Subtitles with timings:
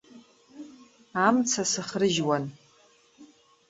[1.25, 2.43] Амца сыхрыжьуан.